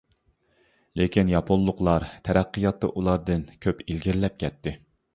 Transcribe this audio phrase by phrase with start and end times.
[1.01, 4.79] لېكىن، ياپونلۇقلار تەرەققىياتتا ئۇلاردىن كۆپ ئىلگىرىلەپ كەتتى.